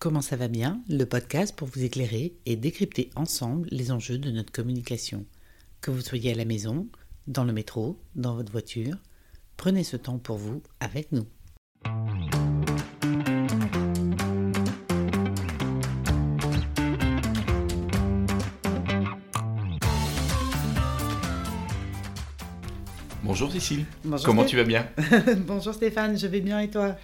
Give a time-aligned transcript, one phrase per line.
[0.00, 4.30] Comment ça va bien Le podcast pour vous éclairer et décrypter ensemble les enjeux de
[4.30, 5.26] notre communication.
[5.82, 6.88] Que vous soyez à la maison,
[7.26, 8.96] dans le métro, dans votre voiture,
[9.58, 11.26] prenez ce temps pour vous avec nous.
[23.22, 23.84] Bonjour Cécile.
[24.02, 24.88] Bonjour Comment tu vas bien
[25.46, 26.96] Bonjour Stéphane, je vais bien et toi?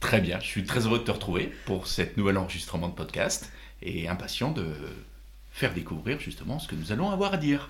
[0.00, 3.50] Très bien, je suis très heureux de te retrouver pour cet nouvel enregistrement de podcast
[3.82, 4.64] et impatient de
[5.50, 7.68] faire découvrir justement ce que nous allons avoir à dire.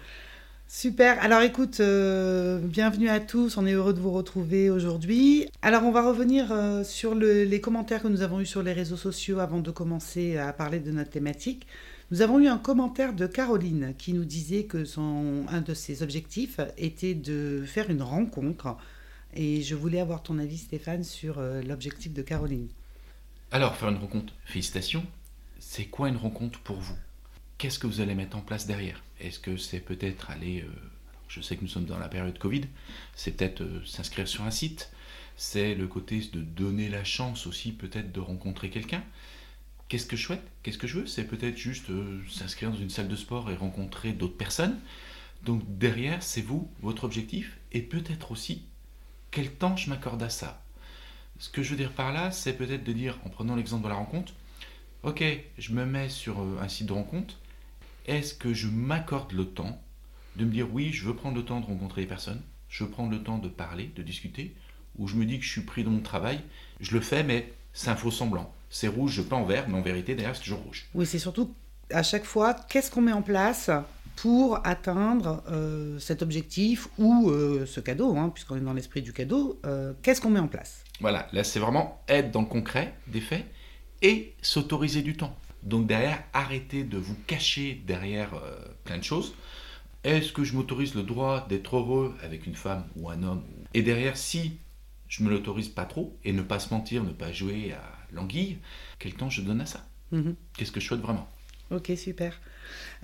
[0.71, 5.49] Super, alors écoute, euh, bienvenue à tous, on est heureux de vous retrouver aujourd'hui.
[5.63, 8.75] Alors on va revenir euh, sur le- les commentaires que nous avons eus sur les
[8.75, 11.67] réseaux sociaux avant de commencer à parler de notre thématique.
[12.11, 16.03] Nous avons eu un commentaire de Caroline qui nous disait que son, un de ses
[16.03, 18.77] objectifs était de faire une rencontre.
[19.41, 22.67] Et je voulais avoir ton avis Stéphane sur euh, l'objectif de Caroline.
[23.53, 25.07] Alors, faire une rencontre, félicitations.
[25.61, 26.97] C'est quoi une rencontre pour vous?
[27.57, 29.05] Qu'est-ce que vous allez mettre en place derrière?
[29.21, 30.63] Est-ce que c'est peut-être aller...
[30.63, 30.73] euh,
[31.29, 32.63] je sais que nous sommes dans la période Covid,
[33.15, 34.91] c'est peut-être euh, s'inscrire sur un site,
[35.37, 39.05] c'est le côté de donner la chance aussi peut-être de rencontrer quelqu'un?
[39.87, 40.43] Qu'est-ce que je souhaite?
[40.65, 41.07] Qu'est-ce que je veux?
[41.07, 41.87] C'est peut-être juste
[42.29, 44.81] s'inscrire dans une salle de sport et rencontrer d'autres personnes.
[45.45, 48.63] Donc derrière, c'est vous, votre objectif, et peut-être aussi
[49.31, 50.63] quel temps je m'accorde à ça.
[51.39, 53.89] Ce que je veux dire par là, c'est peut-être de dire, en prenant l'exemple de
[53.89, 54.33] la rencontre,
[55.03, 55.23] ok,
[55.59, 57.39] je me mets sur euh, un site de rencontre,
[58.07, 59.81] est-ce que je m'accorde le temps
[60.37, 62.91] de me dire, oui, je veux prendre le temps de rencontrer les personnes, je veux
[62.91, 64.55] prendre le temps de parler, de discuter,
[64.97, 66.41] ou je me dis que je suis pris dans mon travail,
[66.81, 68.53] je le fais, mais c'est un faux semblant.
[68.71, 70.87] C'est rouge, je peins en vert, mais en vérité, derrière, c'est toujours rouge.
[70.95, 71.55] Oui, c'est surtout
[71.91, 73.71] à chaque fois, qu'est-ce qu'on met en place
[74.23, 79.13] pour atteindre euh, cet objectif ou euh, ce cadeau, hein, puisqu'on est dans l'esprit du
[79.13, 80.83] cadeau, euh, qu'est-ce qu'on met en place?
[81.01, 83.45] Voilà, là c'est vraiment être dans le concret des faits
[84.03, 85.37] et s'autoriser du temps.
[85.63, 88.31] Donc derrière, arrêtez de vous cacher derrière
[88.85, 89.35] plein de choses.
[90.05, 93.43] Est-ce que je m'autorise le droit d'être heureux avec une femme ou un homme?
[93.75, 94.59] Et derrière, si
[95.09, 97.83] je me l'autorise pas trop, et ne pas se mentir, ne pas jouer à
[98.13, 98.59] l'anguille,
[98.99, 99.85] quel temps je donne à ça?
[100.13, 100.37] Mhm.
[100.57, 101.29] Qu'est-ce que je souhaite vraiment?
[101.71, 102.41] Ok, super.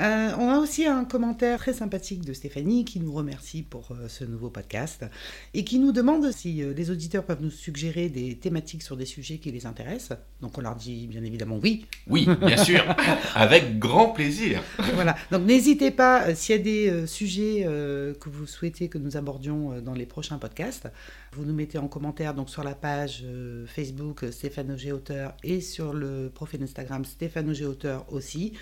[0.01, 4.09] Euh, on a aussi un commentaire très sympathique de Stéphanie qui nous remercie pour euh,
[4.09, 5.05] ce nouveau podcast
[5.53, 9.07] et qui nous demande si euh, les auditeurs peuvent nous suggérer des thématiques sur des
[9.07, 10.19] sujets qui les intéressent.
[10.41, 11.87] Donc on leur dit bien évidemment oui.
[12.09, 12.83] Oui, bien sûr,
[13.35, 14.63] avec grand plaisir.
[14.95, 15.15] voilà.
[15.31, 19.95] Donc n'hésitez pas, s'il y a des sujets que vous souhaitez que nous abordions dans
[19.95, 20.89] les prochains podcasts,
[21.33, 23.25] vous nous mettez en commentaire donc sur la page
[23.67, 28.53] Facebook Stéphane Auger Auteur et sur le profil Instagram Stéphane Auger Auteur aussi,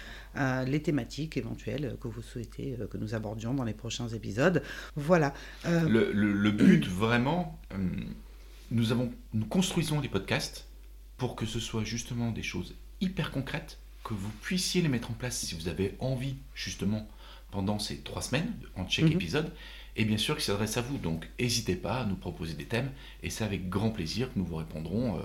[0.66, 4.62] les thématiques éventuelles euh, que vous souhaitez euh, que nous abordions dans les prochains épisodes.
[4.96, 5.32] Voilà.
[5.66, 7.76] Euh, Le, le- le but vraiment, euh,
[8.70, 10.66] nous, avons, nous construisons des podcasts
[11.18, 15.14] pour que ce soit justement des choses hyper concrètes, que vous puissiez les mettre en
[15.14, 17.08] place si vous avez envie justement
[17.50, 19.12] pendant ces trois semaines en chaque Mhm.
[19.12, 19.52] épisode,
[19.94, 20.98] et bien sûr qui s'adresse à vous.
[20.98, 22.90] Donc n'hésitez pas à nous proposer des thèmes,
[23.22, 25.22] et c'est avec grand plaisir que nous vous répondrons, euh,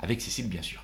[0.00, 0.82] avec Cécile bien sûr.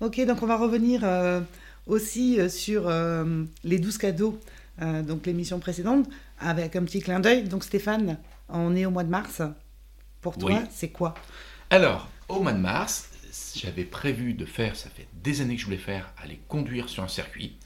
[0.00, 1.40] Ok, donc on va revenir euh,
[1.86, 4.38] aussi euh, sur euh, les 12 cadeaux,
[4.82, 6.08] euh, donc l'émission précédente,
[6.38, 7.44] avec un petit clin d'œil.
[7.44, 8.18] Donc Stéphane,
[8.48, 9.42] on est au mois de mars.
[10.20, 10.56] Pour toi, Oui.
[10.70, 11.14] c'est quoi?
[11.70, 13.08] Alors, au mois de mars,
[13.56, 17.02] j'avais prévu de faire, ça fait des années que je voulais faire, aller conduire sur
[17.02, 17.56] un circuit.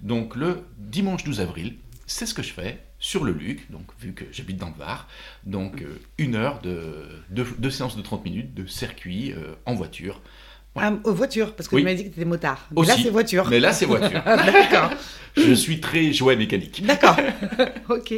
[0.00, 1.76] Donc le dimanche 12 avril,
[2.06, 5.08] c'est ce que je fais sur le Luc, donc vu que j'habite dans le Var.
[5.44, 9.74] Donc euh, une heure de, de, de séance de 30 minutes de circuit euh, en
[9.74, 10.20] voiture.
[10.76, 10.82] Ouais.
[10.84, 11.82] Ah, aux voitures, parce que Oui.
[11.82, 12.66] tu m'as dit que tu étais motard.
[12.76, 13.46] Mais là, c'est voiture.
[13.48, 14.22] Mais là, c'est voiture.
[14.26, 14.90] D'accord.
[15.36, 16.84] je suis très jouet mécanique.
[16.84, 17.16] D'accord.
[17.88, 18.12] ok.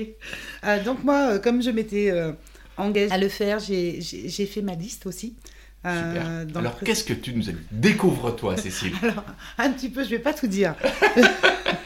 [0.65, 2.33] Euh, donc moi, euh, comme je m'étais euh,
[2.79, 5.35] engagée à le faire, j'ai- fait ma liste aussi.
[5.85, 6.59] Euh, Super.
[6.61, 8.93] Alors qu'est-ce que tu nous as dit Découvre-toi, Cécile.
[9.03, 9.23] Alors,
[9.59, 10.75] un petit peu, je vais pas tout dire.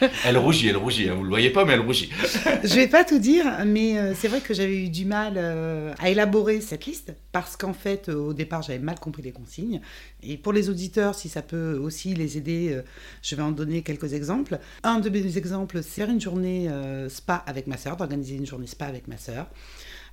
[0.25, 1.09] Elle rougit, elle rougit.
[1.09, 2.11] hein, Vous le voyez pas, mais elle rougit.
[2.65, 5.93] Je vais pas tout dire, mais euh, c'est vrai que j'avais eu du mal euh,
[5.99, 9.81] à élaborer cette liste parce qu'en fait, euh, au départ, j'avais mal compris les consignes.
[10.23, 12.81] Et pour les auditeurs, si ça peut aussi les aider,
[13.23, 14.59] je vais en donner quelques exemples.
[14.83, 16.69] Un de mes exemples, c'est faire une journée
[17.09, 19.47] spa avec ma sœur, d'organiser une journée spa avec ma sœur.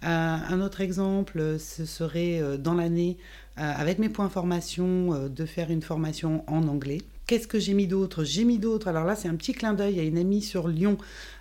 [0.03, 3.17] Euh, un autre exemple, euh, ce serait euh, dans l'année,
[3.59, 7.01] avec mes points formation, de faire une formation en anglais.
[7.25, 8.23] Qu'est-ce que j'ai mis d'autre?
[8.23, 8.87] J'ai mis d'autre.
[8.87, 10.95] Alors là, c'est un petit clin d'œil à une amie sur Lyon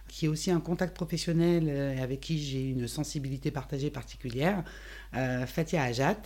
[0.08, 4.64] qui est aussi un contact professionnel euh, avec qui j'ai une sensibilité partagée particulière,
[5.12, 6.16] Fatia Ajat.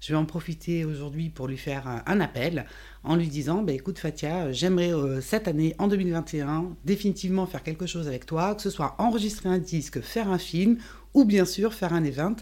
[0.00, 2.66] Je vais en profiter aujourd'hui pour lui faire un, appel
[3.04, 7.62] en lui disant bah, écoute Fatia, euh, j'aimerais euh, cette année, en 2021, définitivement faire
[7.62, 10.78] quelque chose avec toi, que ce soit enregistrer un disque, faire un film
[11.14, 12.36] ou bien sûr faire un event.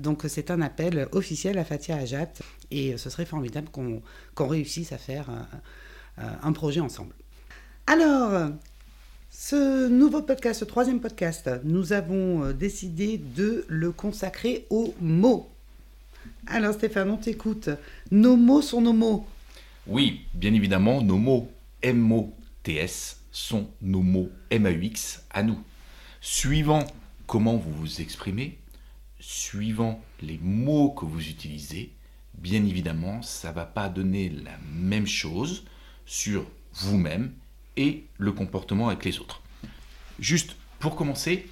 [0.00, 2.32] Donc c'est un appel officiel à Fatia Ajat
[2.70, 4.02] et euh, ce serait formidable qu'on
[4.48, 5.26] réussisse à faire
[6.18, 7.14] un projet ensemble.
[7.86, 8.52] Alors,
[9.34, 15.48] ce nouveau podcast, ce troisième podcast, nous avons euh, décidé de le consacrer aux mots.
[16.52, 17.70] Alors Stéphane, on t'écoute.
[18.10, 19.26] Nos mots sont nos mots.
[19.86, 21.50] Oui, bien évidemment, nos mots
[21.80, 25.58] M-O-T-S sont nos mots M-A-U-X à nous.
[26.20, 26.84] Suivant
[27.26, 28.58] comment vous vous exprimez,
[29.18, 31.90] suivant les mots que vous utilisez,
[32.34, 35.64] bien évidemment, ça ne va pas donner la même chose
[36.04, 36.44] sur
[36.74, 37.32] vous-même
[37.78, 39.40] et le comportement avec les autres.
[40.18, 41.48] Juste pour commencer,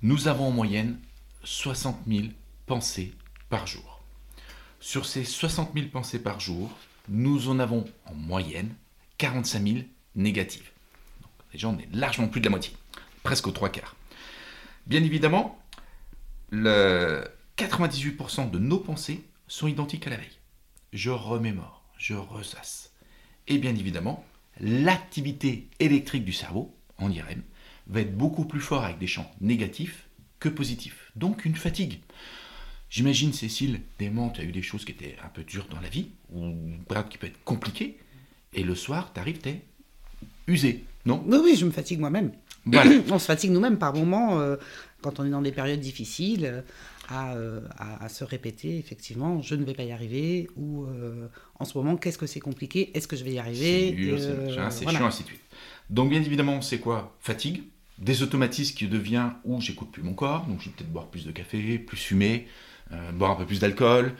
[0.00, 0.96] nous avons en moyenne
[1.42, 2.28] 60 000
[2.64, 3.12] pensées
[3.50, 3.93] par jour.
[4.84, 6.70] Sur ces 60 000 pensées par jour,
[7.08, 8.68] nous en avons en moyenne
[9.16, 9.78] 45 000
[10.14, 10.70] négatives.
[11.22, 12.74] Donc, déjà, on est largement plus de la moitié,
[13.22, 13.96] presque aux trois quarts.
[14.86, 15.58] Bien évidemment,
[16.50, 17.24] le
[17.56, 20.38] 98% de nos pensées sont identiques à la veille.
[20.92, 22.92] Je remémore, je ressasse.
[23.48, 24.22] Et bien évidemment,
[24.60, 27.42] l'activité électrique du cerveau, en IRM,
[27.86, 30.08] va être beaucoup plus fort avec des champs négatifs
[30.40, 31.10] que positifs.
[31.16, 32.00] Donc une fatigue.
[32.90, 35.80] J'imagine, Cécile, des moments, tu as eu des choses qui étaient un peu dures dans
[35.80, 36.54] la vie, ou
[37.10, 37.98] qui peut être compliquées,
[38.52, 39.62] et le soir, tu arrives, tu es
[40.46, 41.24] usé, non?
[41.26, 42.32] Oui, oui, je me fatigue moi-même.
[43.10, 44.56] on se fatigue nous-mêmes par moments, euh,
[45.02, 46.64] quand on est dans des périodes difficiles,
[47.12, 51.28] euh, à, se répéter, effectivement, je ne vais pas y arriver, ou euh,
[51.58, 53.94] en ce moment, qu'est-ce que c'est compliqué, est-ce que je vais y arriver
[54.70, 55.40] C'est chiant, ainsi de suite.
[55.90, 57.14] Donc, bien évidemment, c'est quoi?
[57.20, 57.64] Fatigue,
[57.98, 61.26] des automatismes qui devient où j'écoute plus mon corps, donc je vais peut-être boire plus
[61.26, 62.46] de café, plus fumer,
[63.14, 64.14] boire un peu plus d'alcool,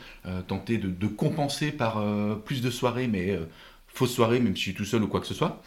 [0.48, 2.02] tenter de, compenser par
[2.44, 3.38] plus de soirées, mais
[3.86, 5.62] fausse soirée, même si je suis tout seul ou quoi que ce soit.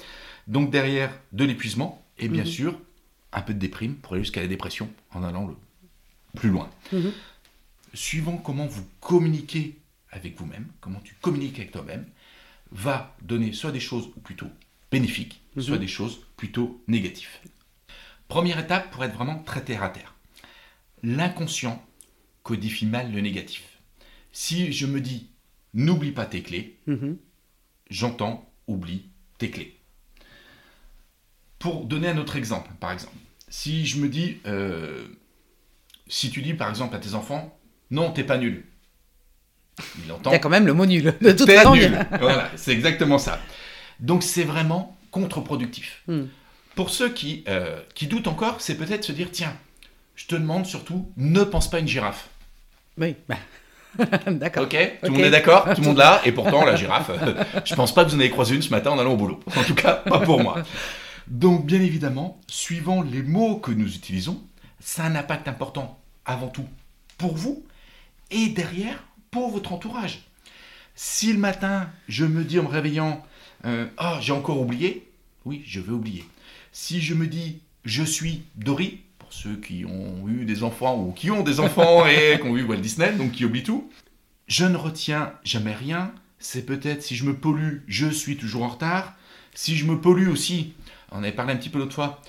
[0.47, 2.49] Donc derrière, de l'épuisement, et bien mhm.
[2.49, 2.79] sûr,
[3.33, 5.55] un peu de déprime pour aller jusqu'à la dépression en allant le
[6.35, 6.69] plus loin.
[6.91, 7.11] Mhm.
[7.93, 9.77] Suivant comment vous communiquez
[10.11, 12.05] avec vous-même, comment tu communiques avec toi-même,
[12.71, 14.47] va donner soit des choses plutôt
[14.91, 15.63] bénéfiques, mhm.
[15.63, 17.29] soit des choses plutôt négatives.
[18.27, 20.15] Première étape pour être vraiment très terre à terre.
[21.03, 21.83] L'inconscient
[22.47, 23.63] codifie mal le négatif.
[24.31, 25.27] Si je me dis
[25.73, 26.77] n'oublie pas tes clés,
[27.89, 29.77] j'entends oublie tes clés.
[31.59, 33.15] Pour donner un autre exemple, par exemple,
[33.49, 35.07] si je me dis, euh,
[36.07, 37.57] si tu dis par exemple à tes enfants,
[37.91, 38.65] non, t'es pas nul.
[40.05, 40.29] Il entend.
[40.29, 41.15] Il y a quand même le mot nul.
[41.21, 41.99] De toute façon, nul.
[42.19, 43.41] voilà, c'est exactement ça.
[43.99, 46.03] Donc c'est vraiment contre-productif.
[46.07, 46.25] Hmm.
[46.75, 49.55] Pour ceux qui, euh, qui doutent encore, c'est peut-être se dire, tiens,
[50.15, 52.29] je te demande surtout, ne pense pas une girafe.
[52.97, 53.15] Oui.
[53.27, 53.37] Bah.
[54.27, 54.63] d'accord.
[54.63, 57.11] Ok, tout le monde est d'accord, tout le monde là, et pourtant la girafe,
[57.65, 59.39] je pense pas que vous en avez croisé une ce matin en allant au boulot.
[59.55, 60.61] En tout cas, pas pour moi.
[61.27, 64.41] Donc, bien évidemment, suivant les mots que nous utilisons,
[64.79, 66.67] ça a un impact important avant tout
[67.17, 67.63] pour vous
[68.31, 70.27] et derrière pour votre entourage.
[70.95, 73.23] Si le matin, je me dis en me réveillant,
[73.65, 75.07] euh, ah, j'ai encore oublié,
[75.45, 76.25] oui, je vais oublier.
[76.71, 81.11] Si je me dis, je suis Dory, pour ceux qui ont eu des enfants ou
[81.11, 83.91] qui ont des enfants et qui ont vu Walt Disney, donc qui oublient tout,
[84.47, 86.13] je ne retiens jamais rien.
[86.39, 89.17] C'est peut-être si je me pollue, je suis toujours en retard.
[89.53, 90.75] Si je me pollue aussi,
[91.11, 92.21] on avait parlé un petit peu l'autre fois.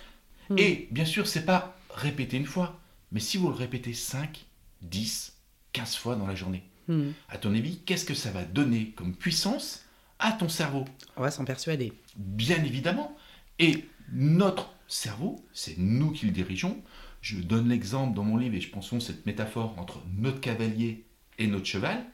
[0.50, 0.58] Hmm.
[0.58, 2.80] Et bien sûr, c'est pas répéter une fois,
[3.12, 4.44] mais si vous le répétez 5,
[4.82, 5.36] 10,
[5.74, 7.10] 15 fois dans la journée, hmm.
[7.28, 9.84] à ton avis, qu'est-ce que ça va donner comme puissance
[10.18, 10.84] à ton cerveau?
[11.16, 11.92] On va s'en persuader.
[12.16, 13.16] Bien évidemment.
[13.60, 16.82] Et notre cerveau, c'est nous qui le dirigeons.
[17.20, 21.04] Je donne l'exemple dans mon livre et je pense cette métaphore entre notre cavalier
[21.38, 22.04] et notre cheval.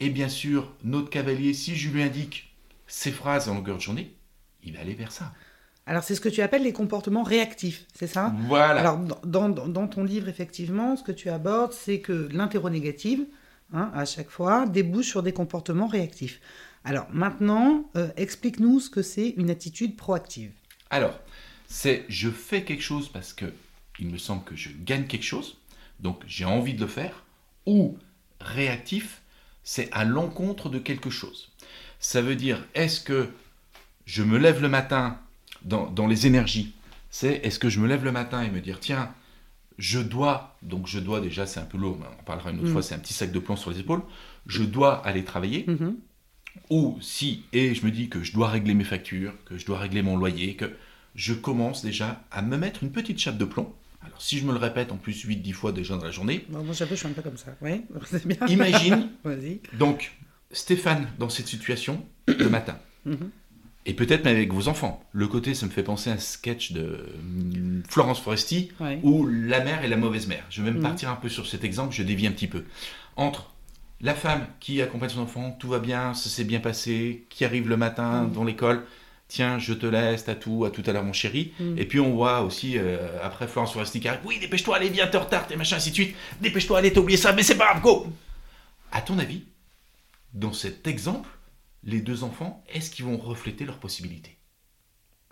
[0.00, 2.54] Et bien sûr, notre cavalier, si je lui indique
[2.86, 4.14] ces phrases en longueur de journée,
[4.62, 5.32] il va aller vers ça.
[5.86, 8.34] Alors, c'est ce que tu appelles les comportements réactifs, c'est ça?
[8.48, 8.80] Voilà.
[8.80, 13.24] Alors, dans, ton livre, effectivement, ce que tu abordes, c'est que l'interro-négative,
[13.72, 16.40] hein, à chaque fois, débouche sur des comportements réactifs.
[16.84, 20.50] Alors, maintenant, euh, explique-nous ce que c'est une attitude proactive.
[20.90, 21.18] Alors,
[21.68, 23.52] c'est je fais quelque chose parce que
[23.98, 25.56] il me semble que je gagne quelque chose,
[26.00, 27.24] donc j'ai envie de le faire,
[27.64, 27.98] ou
[28.40, 29.22] réactif,
[29.64, 31.50] c'est à l'encontre de quelque chose.
[31.98, 33.30] Ça veut dire, est-ce que
[34.04, 35.18] je me lève le matin
[35.62, 36.74] dans, les énergies,
[37.10, 39.12] c'est est-ce que je me lève le matin et me dire, tiens,
[39.78, 42.68] je dois, donc je dois déjà, c'est un peu lourd, mais on parlera une autre
[42.68, 42.72] mm.
[42.72, 44.02] fois, c'est un petit sac de plomb sur les épaules,
[44.46, 45.64] je dois aller travailler.
[45.66, 45.94] Mm-hmm.
[46.70, 49.78] Ou si, et je me dis que je dois régler mes factures, que je dois
[49.78, 50.72] régler mon loyer, que
[51.14, 53.72] je commence déjà à me mettre une petite chape de plomb.
[54.02, 56.46] Alors si je me le répète en plus 8-10 fois déjà dans la journée.
[56.48, 58.46] moi je suis un peu comme ça, oui, c'est bien.
[58.46, 59.08] Imagine,
[59.78, 60.12] donc
[60.52, 62.78] Stéphane dans cette situation le matin.
[63.06, 63.30] Mm-hmm.
[63.88, 65.04] Et peut-être même avec vos enfants.
[65.12, 68.72] Le côté, ça me fait penser à un sketch de hum, Florence Foresti,
[69.02, 70.44] où la mère est la mauvaise mère.
[70.50, 70.84] Je vais même mm.
[70.84, 72.64] partir un peu sur cet exemple, je dévie un petit peu.
[73.14, 73.54] Entre
[74.00, 77.68] la femme qui accompagne son enfant, tout va bien, ça s'est bien passé, qui arrive
[77.68, 78.84] le matin dans l'école,
[79.28, 81.52] tiens, je te laisse, t'as tout, à tout à l'heure mon chéri.
[81.58, 81.78] Mm.
[81.78, 85.06] Et puis on voit aussi, euh, après Florence Foresti qui arrive, oui, dépêche-toi, allez, viens,
[85.06, 87.56] t'es en retard, t'es machin, ainsi de suite, dépêche-toi, allez, t'as oublié ça, mais c'est
[87.56, 88.06] pas grave, go
[88.92, 89.44] À ton avis,
[90.34, 91.28] dans cet exemple,
[91.82, 94.36] les deux enfants, est-ce qu'ils vont refléter leurs possibilités?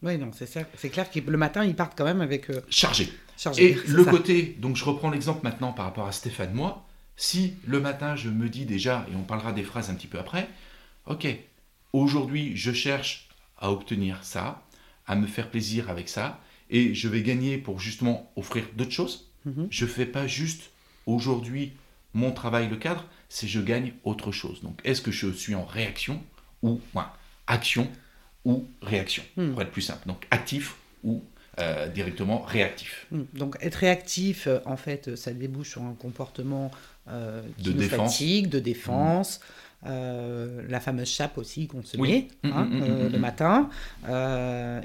[0.02, 0.61] Oui, non, c'est ça.
[0.76, 3.11] C'est clair que le matin, ils partent quand même avec euh, Chargés.
[3.38, 3.71] chargé.
[3.71, 4.11] Et le ça.
[4.11, 8.28] côté, donc je reprends l'exemple maintenant par rapport à Stéphane, moi, si le matin je
[8.28, 10.49] me dis déjà, et on parlera des phrases un petit peu après,
[11.06, 11.26] ok,
[11.92, 13.28] aujourd'hui je cherche
[13.59, 14.62] à obtenir ça,
[15.06, 16.40] à me faire plaisir avec ça,
[16.71, 19.28] et je vais gagner pour justement offrir d'autres choses.
[19.44, 19.68] Mhm.
[19.71, 20.71] Je fais pas juste
[21.06, 21.73] aujourd'hui
[22.14, 24.62] mon travail, le cadre, c'est je gagne autre chose.
[24.62, 26.23] Donc est-ce que je suis en réaction
[26.62, 27.02] ou ouais,
[27.47, 27.90] action
[28.44, 29.52] ou réaction, Hmm.
[29.52, 30.06] pour être plus simple.
[30.06, 31.23] Donc actif ou
[31.61, 33.06] euh, directement réactif.
[33.12, 33.23] Mm.
[33.35, 36.73] Donc être réactif, euh, en fait, ça débouche sur un comportement
[37.08, 38.12] euh, qui De nous défense.
[38.12, 39.40] fatigue, de défense.
[39.87, 42.28] euh, la fameuse chape aussi qu'on se Oui.
[42.42, 43.68] met Mm, hein, mm, mm, euh, le matin.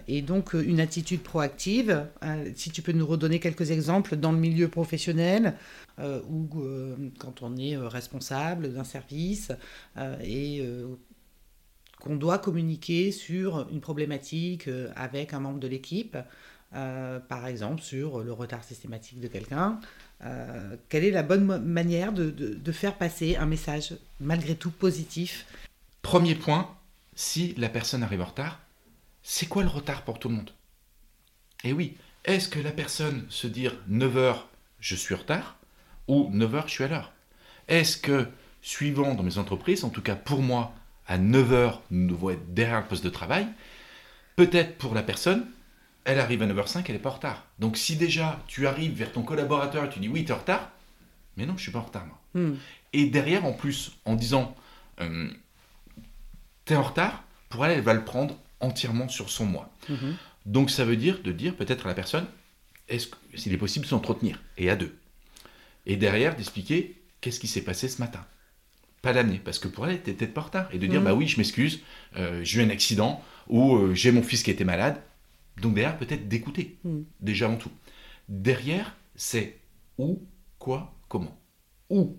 [0.09, 2.05] Et donc une attitude proactive.
[2.23, 5.53] Euh, si tu peux nous redonner quelques exemples dans le milieu professionnel
[6.29, 6.47] ou
[7.17, 9.51] quand on est responsable d'un service
[10.23, 10.63] et
[12.01, 16.17] qu'on doit communiquer sur une problématique avec un membre de l'équipe,
[16.71, 19.79] par exemple sur le retard systématique de quelqu'un.
[20.25, 25.45] Euh, quelle est la bonne manière de, faire passer un message malgré tout positif?
[26.01, 26.75] Premier point,
[27.15, 28.59] si la personne arrive en retard,
[29.23, 30.51] c'est quoi le retard pour tout le monde?
[31.63, 31.95] Et oui,
[32.25, 34.37] est-ce que la personne se dire 9h,
[34.79, 35.57] je suis en retard
[36.07, 37.11] ou 9h, je suis à l'heure?
[37.67, 38.27] Est-ce que,
[38.61, 40.73] suivant dans mes entreprises, en tout cas pour moi,
[41.07, 43.47] à 9h, nous devons être derrière le poste de travail,
[44.35, 45.45] peut-être pour la personne,
[46.11, 47.45] elle arrive à 9h05, elle n'est pas en retard.
[47.59, 50.37] Donc si déjà tu arrives vers ton collaborateur et tu dis oui, tu es en
[50.39, 50.69] retard,
[51.37, 52.19] mais non, je suis pas en retard moi.
[52.33, 52.55] Hmm.
[52.93, 54.55] Et derrière, en plus, en disant
[55.01, 55.29] euh,
[56.65, 59.69] t'es en retard, pour elle, elle va le prendre entièrement sur son moi.
[59.89, 60.15] Mhm.
[60.45, 62.25] Donc ça veut dire de dire peut-être à la personne,
[62.87, 64.95] est-ce que- s'il est possible de s'entretenir, et à deux.
[65.85, 68.25] Et derrière, d'expliquer qu'est-ce qui s'est passé ce matin.
[69.01, 70.67] Pas l'amener, parce que pour elle, elle était peut-être pas en retard.
[70.73, 71.05] Et de dire, Mhm.
[71.05, 71.81] bah oui, je m'excuse,
[72.17, 75.01] euh, j'ai eu un accident, ou euh, j'ai mon fils qui était malade.
[75.61, 77.05] Donc derrière, peut-être d'écouter, Mhm.
[77.19, 77.71] déjà avant tout.
[78.27, 79.57] Derrière, c'est
[79.97, 80.21] où,
[80.59, 81.37] quoi, comment.
[81.89, 82.17] Où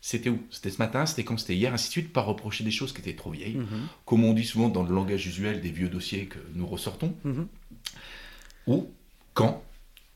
[0.00, 2.70] C'était où C'était ce matin, c'était quand, c'était hier, ainsi de suite, pas reprocher des
[2.70, 3.56] choses qui étaient trop vieilles.
[3.56, 3.88] Mhm.
[4.04, 7.14] Comme on dit souvent dans le langage usuel des vieux dossiers que nous ressortons.
[7.24, 7.48] Mhm.
[8.68, 8.90] Ou
[9.34, 9.62] quand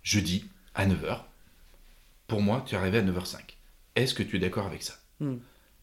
[0.02, 1.24] je dis à 9h,
[2.28, 3.56] pour moi, tu es arrivé à 9h05.
[3.96, 4.94] Est-ce que tu es d'accord avec ça?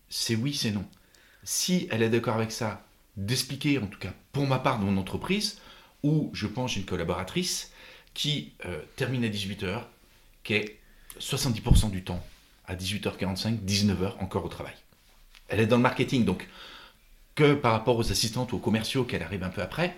[0.10, 0.86] C'est oui, c'est non.
[1.44, 2.86] Si elle est d'accord avec ça,
[3.18, 5.60] d'expliquer, en tout cas pour ma part, dans mon entreprise,
[6.04, 7.72] où je pense une collaboratrice
[8.14, 9.84] qui euh, termine à 18h,
[10.44, 10.80] qui est
[11.20, 12.26] 70% du temps
[12.66, 14.76] à 18h45, 19h encore au travail.
[15.48, 16.48] Elle est dans le marketing, donc
[17.36, 19.98] que par rapport aux assistantes ou aux commerciaux qu'elle arrive un peu après,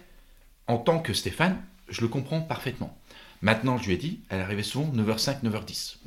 [0.67, 2.98] en tant que Stéphane, je le comprends parfaitement.
[3.41, 5.98] Maintenant, je lui ai dit, elle arrivait souvent 9h05, 9h10.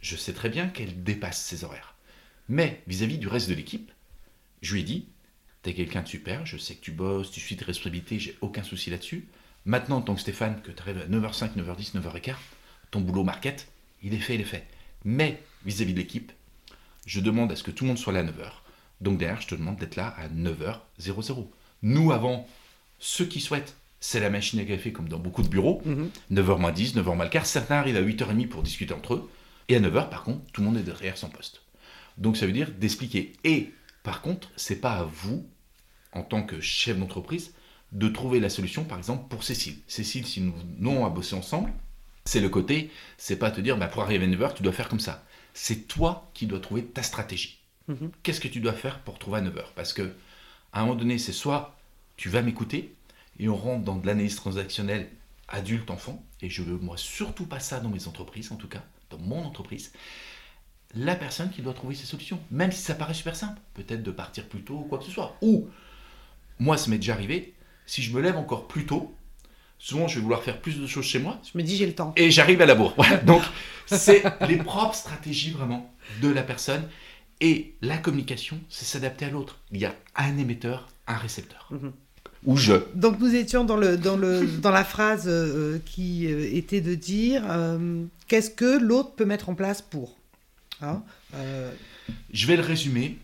[0.00, 1.94] Je sais très bien qu'elle dépasse ses horaires.
[2.48, 3.90] Mais vis-à-vis du reste de l'équipe,
[4.60, 5.06] je lui ai dit,
[5.64, 8.62] t'es quelqu'un de super, je sais que tu bosses, tu suis tes responsabilités, j'ai aucun
[8.62, 9.26] souci là-dessus.
[9.64, 12.34] Maintenant, en tant que Stéphane, que tu arrives à 9h05, 9h10, 9h15,
[12.90, 13.66] ton boulot market,
[14.02, 14.66] il est fait, il est fait.
[15.04, 16.32] Mais vis-à-vis de l'équipe,
[17.06, 18.52] je demande à ce que tout le monde soit là à 9h.
[19.00, 21.46] Donc derrière, je te demande d'être là à 9h00.
[21.82, 22.46] Nous, avant,
[22.98, 25.80] ceux qui souhaitent, c'est la machine à café comme dans beaucoup de bureaux.
[25.86, 26.10] Mhm.
[26.30, 27.46] 9h moins 10, 9h moins le quart.
[27.46, 29.30] Certains arrivent à 8h30 pour discuter entre eux.
[29.68, 31.62] Et à 9h, par contre, tout le monde est derrière son poste.
[32.18, 33.32] Donc ça veut dire d'expliquer.
[33.44, 35.48] Et par contre, c'est pas à vous,
[36.14, 37.52] en tant que chef d'entreprise,
[37.92, 39.76] de trouver la solution, par exemple, pour Cécile.
[39.86, 41.72] Cécile, si nous venons à bosser ensemble,
[42.24, 44.88] c'est le côté, c'est pas te dire, bah, pour arriver à 9h, tu dois faire
[44.88, 45.24] comme ça.
[45.52, 47.58] C'est toi qui dois trouver ta stratégie.
[47.88, 48.10] Mhm.
[48.22, 50.14] Qu'est-ce que tu dois faire pour trouver à 9h Parce que
[50.72, 51.76] à un moment donné, c'est soit
[52.16, 52.94] tu vas m'écouter,
[53.38, 55.08] et on rentre dans de l'analyse transactionnelle
[55.48, 59.18] adulte-enfant, et je veux moi surtout pas ça dans mes entreprises, en tout cas, dans
[59.18, 59.92] mon entreprise,
[60.94, 64.10] la personne qui doit trouver ses solutions, même si ça paraît super simple, peut-être de
[64.10, 65.36] partir plus tôt ou quoi que ce soit.
[65.42, 65.68] Ou,
[66.58, 67.54] moi ça m'est déjà arrivé,
[67.86, 69.14] si je me lève encore plus tôt,
[69.78, 71.94] souvent je vais vouloir faire plus de choses chez moi, Je me dis, j'ai le
[71.94, 72.12] temps.
[72.16, 72.94] et j'arrive à la bourre.
[72.96, 73.16] Voilà.
[73.24, 73.42] Donc,
[73.86, 75.92] c'est les propres stratégies vraiment
[76.22, 76.88] de la personne.
[77.40, 79.58] Et la communication, c'est s'adapter à l'autre.
[79.72, 81.68] Il y a un émetteur, un récepteur.
[81.70, 81.92] Mhm.
[82.46, 82.74] Ou je.
[82.94, 86.94] Donc nous étions dans, le, dans, le, dans la phrase euh, qui euh, était de
[86.94, 90.16] dire euh, qu'est-ce que l'autre peut mettre en place pour
[90.82, 91.02] Hein
[91.34, 91.72] Euh,
[92.32, 93.18] Je vais le résumer.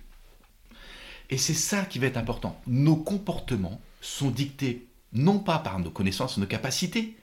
[1.31, 2.61] Et c'est ça qui va être important.
[2.67, 7.17] Nos comportements sont dictés non pas par nos connaissances, nos capacités,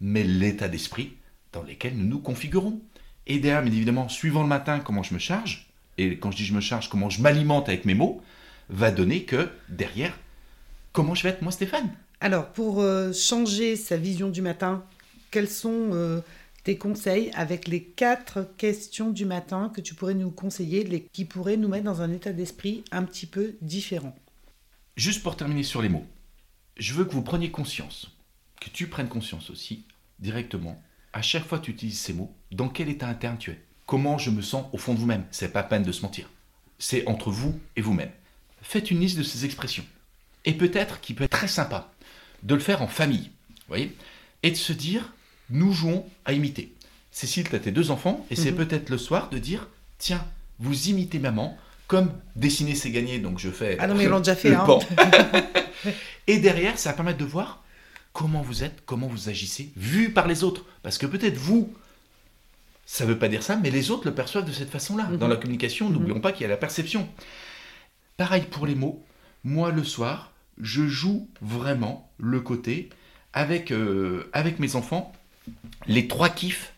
[0.00, 1.14] mais l'état d'esprit
[1.52, 2.80] dans lequel nous nous configurons.
[3.26, 6.44] Et derrière, bien évidemment, suivant le matin comment je me charge, et quand je dis
[6.44, 8.20] je me charge, comment je m'alimente avec mes mots,
[8.68, 10.18] va donner que derrière,
[10.92, 11.90] comment je vais être moi Stéphane?
[12.20, 14.84] Alors, pour euh, changer sa vision du matin,
[15.30, 16.20] quels sont euh,
[16.64, 21.24] tes conseils avec les quatre questions du matin que tu pourrais nous conseiller, les, qui
[21.24, 24.14] pourraient nous mettre dans un état d'esprit un petit peu différent
[24.96, 26.06] Juste pour terminer sur les mots,
[26.76, 28.10] je veux que vous preniez conscience,
[28.60, 29.84] que tu prennes conscience aussi
[30.18, 30.80] directement,
[31.12, 33.60] à chaque fois que tu utilises ces mots, dans quel état interne tu es.
[33.86, 35.24] Comment je me sens au fond de vous-même.
[35.30, 36.30] C'est pas peine de se mentir.
[36.78, 38.10] C'est entre vous et vous-même.
[38.62, 39.84] Faites une liste de ces expressions.
[40.44, 41.92] Et peut-être qu'il peut être très sympa
[42.42, 43.30] de le faire en famille,
[43.68, 43.96] voyez,
[44.42, 45.12] et de se dire,
[45.52, 46.72] nous jouons à imiter.
[47.12, 48.56] Cécile, tu as tes deux enfants, et c'est Mhm.
[48.56, 49.68] peut-être le soir de dire,
[49.98, 50.24] tiens,
[50.58, 51.56] vous imitez maman,
[51.86, 54.66] comme dessiner c'est gagné, donc je fais Ah non, mais ils l'ont déjà fait, hein.
[56.26, 57.62] et derrière, ça va permettre de voir
[58.12, 60.64] comment vous êtes, comment vous agissez, vu par les autres.
[60.82, 61.72] Parce que peut-être vous,
[62.86, 65.04] ça ne veut pas dire ça, mais les autres le perçoivent de cette façon-là.
[65.04, 65.16] Mhm.
[65.18, 65.92] Dans la communication, Mhm.
[65.94, 67.08] n'oublions pas qu'il y a la perception.
[68.16, 69.02] Pareil pour les mots.
[69.44, 72.88] Moi, le soir, je joue vraiment le côté
[73.32, 75.12] avec, euh, avec mes enfants,
[75.86, 76.72] les trois kiffs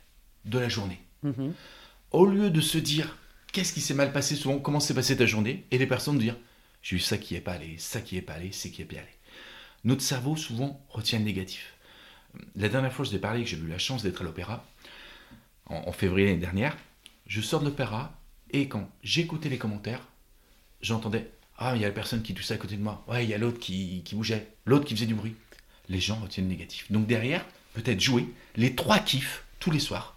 [0.44, 1.00] de la journée.
[1.23, 1.52] Mhm.
[2.11, 3.16] Au lieu de se dire
[3.52, 6.37] qu'est-ce qui s'est mal passé, souvent comment s'est passée ta journée, et les personnes dire
[6.83, 8.87] j'ai eu ça qui est pas allé, ça qui est pas allé, c'est qui est
[8.87, 9.09] bien allé.
[9.85, 11.75] Notre cerveau souvent retient le négatif.
[12.56, 14.66] La dernière fois, je vous ai parlé que j'ai eu la chance d'être à l'opéra
[15.66, 16.76] en, en février l'année dernière.
[17.26, 18.18] Je sors de l'opéra
[18.50, 20.06] et quand j'écoutais les commentaires,
[20.80, 23.30] j'entendais ah il y a la personne qui toussait à côté de moi, ouais il
[23.30, 25.37] y a l'autre qui, qui bougeait, l'autre qui faisait du bruit.
[25.88, 26.90] Les gens retiennent le négatif.
[26.90, 27.44] Donc derrière,
[27.75, 28.26] peut-être jouer
[28.57, 30.16] les trois kiffs tous les soirs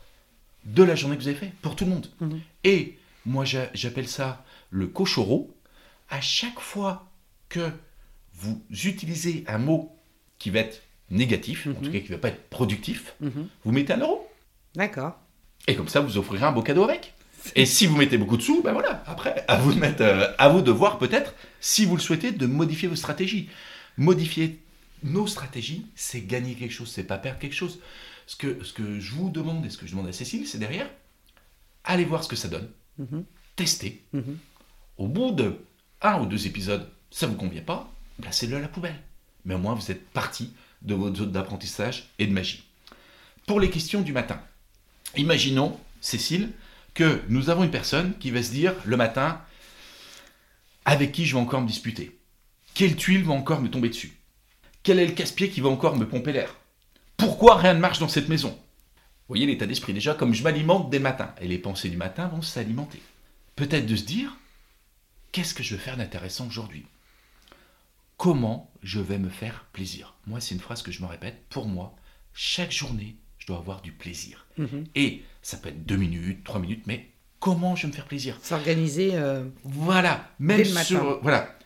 [0.66, 2.08] de la journée que vous avez fait pour tout le monde.
[2.22, 2.40] Mhm.
[2.64, 5.54] Et moi, j'a- j'appelle ça le cochoro.
[6.10, 7.10] À chaque fois
[7.50, 7.70] que
[8.36, 9.96] vous utilisez un mot
[10.40, 11.76] qui va être négatif, en Mhm.
[11.82, 13.48] tout cas qui ne va pas être productif, Mhm.
[13.64, 14.30] vous mettez un euro.
[14.76, 15.16] D'accord.
[15.68, 17.14] Et comme ça, vous offrirez un beau cadeau avec.
[17.56, 20.28] Et si vous mettez beaucoup de sous, ben voilà, après, à vous de, mettre, euh,
[20.38, 23.50] à vous de voir peut-être, si vous le souhaitez, de modifier vos stratégies.
[23.98, 24.60] Modifier
[25.04, 27.80] nos stratégies, c'est gagner quelque chose, c'est pas perdre quelque chose.
[28.25, 30.58] Ce que, ce que je vous demande et ce que je demande à Cécile, c'est
[30.58, 30.89] derrière,
[31.84, 33.24] allez voir ce que ça donne, Mhm.
[33.56, 34.04] testez.
[34.13, 34.38] Mhm.
[34.98, 35.56] Au bout de
[36.02, 37.91] un ou deux épisodes, ça vous convient pas,
[38.22, 39.00] placez-le à la poubelle.
[39.45, 42.63] Mais au moins, vous êtes parti de votre zone d'apprentissage et de magie.
[43.45, 44.41] Pour les questions du matin,
[45.15, 46.52] imaginons, Cécile,
[46.93, 49.41] que nous avons une personne qui va se dire le matin
[50.86, 52.17] avec qui je vais encore me disputer?
[52.74, 54.13] Quelle tuile va encore me tomber dessus?
[54.88, 56.56] Quel est le casse-pied qui va encore me pomper l'air?
[57.17, 58.52] Pourquoi rien ne marche dans cette maison?
[58.52, 61.36] Vous voyez l'état d'esprit déjà, comme je m'alimente dès le matin.
[61.41, 63.02] Et les pensées du matin vont s'alimenter.
[63.58, 64.38] Peut-être de se dire
[65.34, 66.86] qu'est-ce que je vais faire d'intéressant aujourd'hui?
[68.15, 70.15] Comment je vais me faire plaisir?
[70.26, 71.43] Moi, c'est une phrase que je me répète.
[71.50, 71.93] Pour moi,
[72.34, 74.45] chaque journée, je dois avoir du plaisir.
[74.58, 74.86] Mhm.
[74.95, 77.10] Et ça peut être deux minutes, trois minutes, mais
[77.41, 78.39] comment je vais me faire plaisir?
[78.41, 79.15] S'organiser.
[79.15, 80.86] euh, Voilà, même Dès le matin.
[80.86, 81.19] sur...
[81.23, 81.57] Voilà.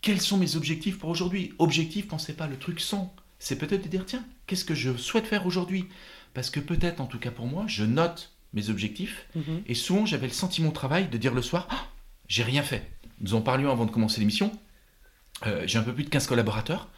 [0.00, 1.54] Quels sont mes objectifs pour aujourd'hui?
[1.58, 3.14] Objectif, pensez pas le truc sans.
[3.38, 5.86] C'est peut-être de dire, tiens, qu'est-ce que je souhaite faire aujourd'hui?
[6.34, 9.26] Parce que peut-être, en tout cas pour moi, je note mes objectifs.
[9.34, 9.62] mhm.
[9.66, 11.86] Et souvent, j'avais le sentiment au travail de dire le soir, Ah,
[12.28, 12.90] j'ai rien fait.
[13.20, 14.52] Nous en parlions avant de commencer l'émission.
[15.46, 16.88] Euh, j'ai un peu plus de 15 collaborateurs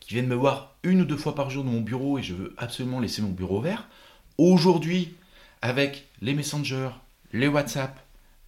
[0.00, 2.34] qui viennent me voir une ou deux fois par jour dans mon bureau et je
[2.34, 3.88] veux absolument laisser mon bureau ouvert.
[4.36, 5.14] Aujourd'hui,
[5.62, 6.90] avec les messengers,
[7.32, 7.98] les WhatsApp,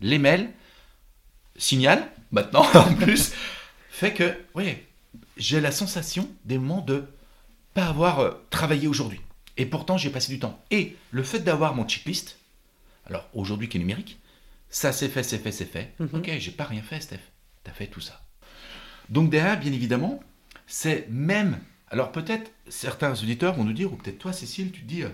[0.00, 0.50] les mails,
[1.56, 3.32] Signal, maintenant en plus,
[3.96, 4.76] fait que, oui,
[5.38, 7.06] j'ai la sensation des moments de
[7.72, 9.20] pas avoir euh, travaillé aujourd'hui.
[9.56, 10.62] Et pourtant, j'ai passé du temps.
[10.70, 12.38] Et le fait d'avoir mon checklist,
[13.06, 14.18] alors aujourd'hui qui est numérique,
[14.68, 15.94] ça c'est fait, c'est fait, c'est fait.
[15.98, 16.10] Mhm.
[16.12, 17.20] Ok, j'ai pas rien fait, Steph.
[17.64, 18.20] T'as fait tout ça.
[19.08, 20.22] Donc derrière, bien évidemment,
[20.66, 21.58] c'est même.
[21.88, 25.10] Alors peut-être certains auditeurs vont nous dire, ou peut-être toi, Cécile, tu te dis, euh,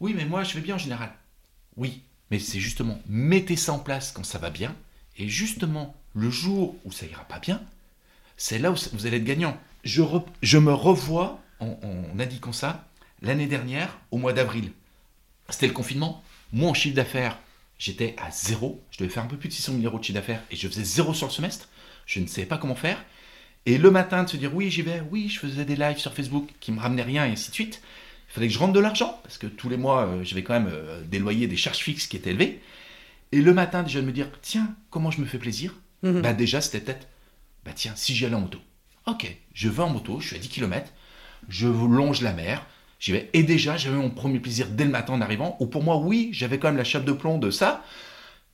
[0.00, 1.12] oui, mais moi je vais bien en général.
[1.76, 2.02] Oui,
[2.32, 4.74] mais c'est justement mettez ça en place quand ça va bien,
[5.16, 7.62] et justement le jour où ça ira pas bien,
[8.36, 9.56] c'est là où vous allez être gagnant.
[9.84, 12.86] Je, re- je me revois en, en indiquant ça
[13.22, 14.70] l'année dernière, au mois d'avril.
[15.48, 16.22] C'était le confinement.
[16.52, 17.38] Moi, en chiffre d'affaires,
[17.78, 18.82] j'étais à zéro.
[18.90, 20.68] Je devais faire un peu plus de 600 000 euros de chiffre d'affaires et je
[20.68, 21.68] faisais zéro sur le semestre.
[22.06, 23.02] Je ne savais pas comment faire.
[23.66, 26.12] Et le matin, de se dire oui, j'y vais, oui, je faisais des lives sur
[26.12, 27.80] Facebook qui me ramenaient rien et ainsi de suite.
[28.28, 30.54] Il fallait que je rentre de l'argent parce que tous les mois, euh, j'avais quand
[30.54, 32.60] même euh, des loyers, des charges fixes qui étaient élevées.
[33.32, 35.74] Et le matin, déjà de me dire tiens, comment je me fais plaisir?
[36.02, 36.20] Mhm.
[36.20, 37.06] Bah, déjà, c'était peut-être
[37.64, 38.58] bah, tiens, si j'y allais en moto.
[39.06, 40.90] Ok, je vais en moto, je suis à 10 km,
[41.48, 42.64] je longe la mer,
[42.98, 43.30] j'y vais.
[43.32, 46.30] Et déjà, j'avais mon premier plaisir dès le matin en arrivant, où pour moi, oui,
[46.32, 47.84] j'avais quand même la chape de plomb de ça.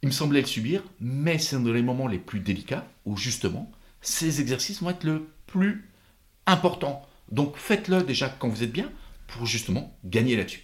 [0.03, 3.71] Il me semblait le subir, mais c'est dans les moments les plus délicats où justement,
[4.01, 5.89] ces exercices vont être le plus
[6.47, 7.07] important.
[7.31, 8.91] Donc faites-le déjà quand vous êtes bien
[9.27, 10.63] pour justement gagner là-dessus.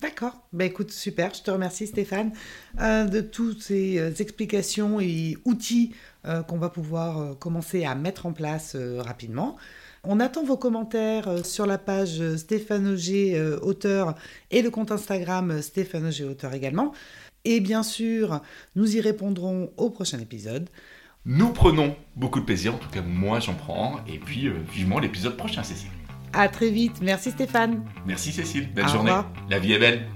[0.00, 0.46] D'accord.
[0.52, 1.34] Bah écoute, super.
[1.34, 2.32] Je te remercie Stéphane
[2.80, 5.92] euh, de toutes ces euh, explications et outils
[6.48, 9.56] qu'on va pouvoir commencer à mettre en place rapidement.
[10.04, 14.14] On attend vos commentaires sur la page Stéphane Auger, auteur,
[14.50, 16.92] et le compte Instagram Stéphane Auger, auteur également.
[17.44, 18.40] Et bien sûr,
[18.76, 20.68] nous y répondrons au prochain épisode.
[21.26, 25.36] Nous prenons beaucoup de plaisir, en tout cas moi j'en prends, et puis vivement l'épisode
[25.36, 25.90] prochain, Cécile.
[26.32, 27.02] À très vite.
[27.02, 27.84] Merci Stéphane.
[28.06, 28.72] Merci Cécile.
[28.72, 29.12] Belle journée.
[29.50, 30.06] La vie est belle.